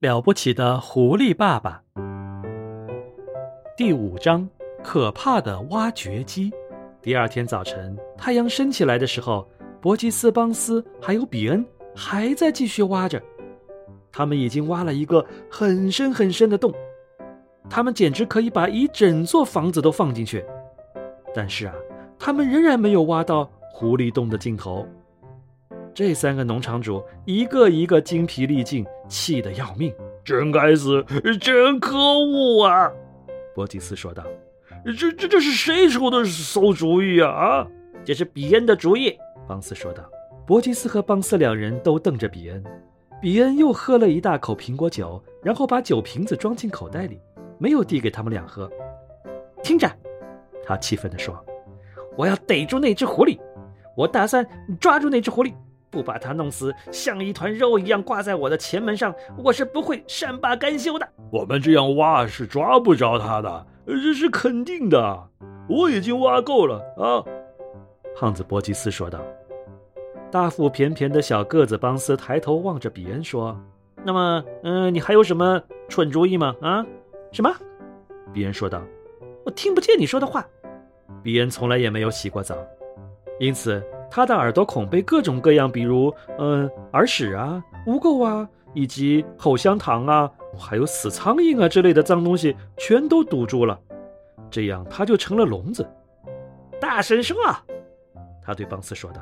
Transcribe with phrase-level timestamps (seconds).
[0.00, 1.82] 了不起的狐狸爸爸
[3.78, 4.46] 第五章：
[4.84, 6.52] 可怕的挖掘机。
[7.00, 9.48] 第二天早晨，太阳升起来的时候，
[9.80, 11.64] 伯吉斯、邦斯还有比恩
[11.94, 13.22] 还在继续挖着。
[14.12, 16.70] 他们已经挖了一个很深很深的洞，
[17.70, 20.44] 他们简直可以把一整座房子都放进去。
[21.34, 21.74] 但是啊，
[22.18, 24.86] 他们仍然没有挖到狐狸洞的尽头。
[25.96, 29.90] 这三个农场主一个一个精疲力尽，气得要命。
[30.22, 31.02] 真该死，
[31.40, 32.92] 真可恶啊！
[33.54, 34.22] 伯吉斯说道。
[34.84, 37.30] 这这这是谁出的馊主意啊？
[37.30, 37.66] 啊，
[38.04, 39.16] 这是比恩的主意。
[39.48, 40.04] 邦斯说道。
[40.46, 42.62] 伯吉斯和邦斯两人都瞪着比恩。
[43.22, 47.18] 比恩又喝了一大口苹果酒，然后把酒瓶子装进口袋里，
[47.56, 48.70] 没有递给他们俩喝。
[49.62, 49.90] 听着，
[50.62, 51.42] 他气愤地说
[52.18, 53.40] ：“我要逮住那只狐狸，
[53.96, 54.46] 我打算
[54.78, 55.54] 抓住那只狐狸。”
[55.96, 61.08] 不把他弄死，像一团肉一样挂在我的前门上，我是不会善罢甘休的。
[61.32, 65.28] 我们这样挖是抓不着他的，这是肯定的。
[65.66, 67.24] 我已经挖够了啊！
[68.14, 69.22] 胖子伯吉斯说道。
[70.30, 73.58] 大腹便便的小个子邦斯抬头望着比恩说
[74.04, 76.54] ：“那么，嗯，你还有什么蠢主意吗？
[76.60, 76.84] 啊？
[77.32, 77.50] 什么？”
[78.34, 78.82] 比恩说道
[79.46, 80.46] ：“我听不见你说的话。”
[81.24, 82.54] 比恩从来也没有洗过澡，
[83.40, 83.82] 因此。
[84.10, 93.78] 他的耳朵孔被各种各样，比如，嗯，耳屎啊、污垢啊，以及口香糖啊，还有死苍蝇啊之类的脏东西，全都堵住了。
[94.50, 95.86] 这样他就成了聋子。
[96.80, 97.36] 大声说，
[98.42, 99.20] 他对邦斯说道。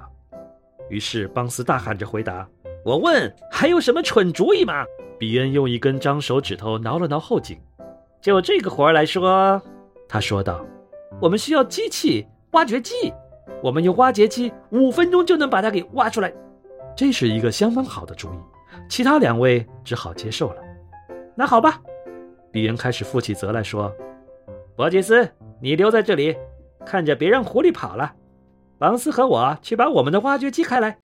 [0.91, 2.47] 于是邦斯大喊着回答
[2.85, 4.85] ：“我问，还有什么蠢主意吗？”
[5.19, 7.59] 比恩用一根脏手指头挠了挠后颈。
[8.21, 9.61] 就这个活儿来说，
[10.09, 10.65] 他说道
[11.23, 13.15] ：“我们需要机器挖掘机。”
[13.65, 16.31] 我们用挖掘机五分钟就能把它给挖出来，
[16.95, 18.37] 这是一个相当好的主意。
[18.91, 20.62] 其他两位只好接受了。
[21.34, 21.81] 那好吧，
[22.53, 23.91] 比恩开始负起责来说
[24.77, 25.27] ：“伯吉斯，
[25.62, 26.37] 你留在这里，
[26.85, 28.15] 看着别让狐狸跑了。
[28.77, 30.98] 邦斯和我去把我们的挖掘机开来。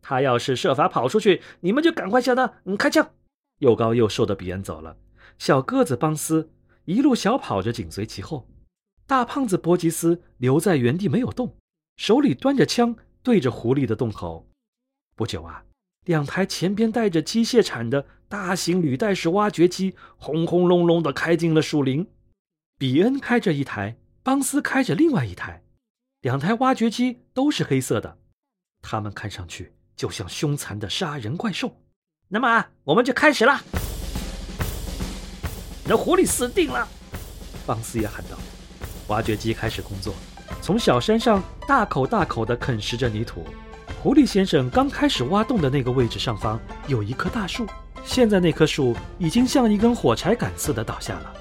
[0.00, 3.06] 他要是设法跑出去，你们就赶快向他开枪。”
[3.60, 4.96] 又高又瘦的比恩走了，
[5.36, 6.48] 小个子邦斯
[6.86, 8.48] 一路小跑着紧随其后。
[9.06, 11.54] 大胖子伯吉斯留在原地没有动。
[11.96, 14.46] 手里端着枪，对着狐狸的洞口。
[15.14, 15.64] 不久啊，
[16.04, 22.06] 两台前边带着机械铲的大型履带式挖掘机轰轰隆隆地开进了树林。
[22.78, 25.62] 比恩开着一台，邦斯开着另外一台，
[26.20, 28.18] 两台挖掘机都是黑色的，
[28.82, 31.80] 它们看上去就像凶残的杀人怪兽。
[32.28, 33.58] 那么，我们就开始了。
[35.88, 36.86] 那狐狸死定了！
[37.64, 38.36] 邦斯也喊道。
[39.08, 40.14] 挖掘机开始工作。
[40.60, 43.44] 从小山上大口大口地啃食着泥土。
[44.00, 47.66] 狐狸先生刚开始挖洞的那个位置上方有一棵大树，
[48.04, 51.32] 现在那棵树已经像一根火柴杆似的倒下了，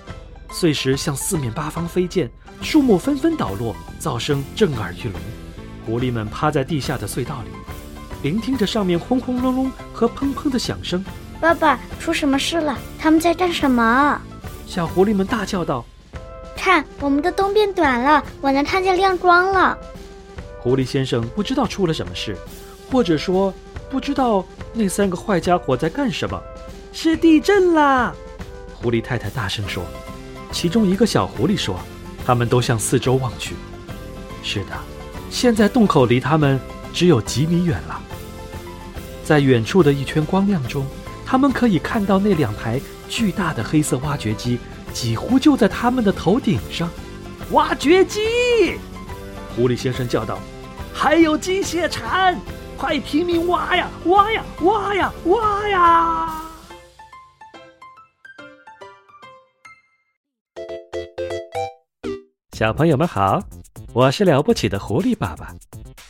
[0.50, 2.28] 碎石向四面八方飞溅，
[2.62, 5.22] 树木纷纷倒落，噪声震耳欲聋。
[5.86, 7.50] 狐狸们趴在地下的隧道里，
[8.24, 11.06] 聆听着上面轰轰隆隆和砰砰的响声。
[11.40, 12.76] 爸爸，出什么事了？
[12.98, 14.20] 他们在干什么？
[14.66, 15.86] 小狐狸们大叫道。
[16.56, 19.78] 看，我们的洞变短了，我能看见亮光了。
[20.66, 22.36] 狐狸先生不知道出了什么事，
[22.90, 23.54] 或者说
[23.88, 24.44] 不知道
[24.74, 26.42] 那三个坏家伙在干什么。
[26.92, 28.12] 是地震啦！
[28.74, 29.86] 狐狸太太大声说。
[30.52, 31.80] 其中一个小狐狸说
[32.26, 33.54] ：“他们都向四周望去。
[34.42, 34.72] 是的，
[35.30, 36.60] 现在洞口离他们
[36.92, 38.02] 只有几米远了。
[39.24, 40.84] 在远处的一圈光亮中，
[41.28, 44.58] 他们可以看到那两台巨大的黑色挖掘机。”
[44.92, 46.90] 几乎就在他们的头顶上，
[47.52, 48.80] 挖掘机！
[49.56, 50.40] 狐狸先生叫道
[50.98, 52.40] ：“还有机械铲，
[52.78, 56.42] 快拼命挖呀，挖呀，挖呀，挖呀！”
[62.56, 63.44] 小朋友们好，
[63.92, 65.54] 我是了不起的狐狸爸爸。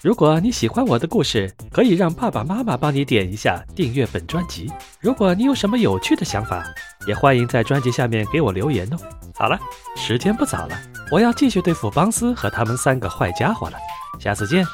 [0.03, 4.72] 如果你喜欢我的故事，可以让爸爸妈妈帮你点一下订阅本专辑。
[5.02, 6.63] 如果你有什么有趣的想法，
[7.07, 8.97] 也欢迎在专辑下面给我留言哦。
[9.34, 9.59] 好了，
[9.96, 10.79] 时间不早了，
[11.09, 13.78] 我要继续对付邦斯和他们三个坏家伙了。
[14.20, 14.66] 下次见。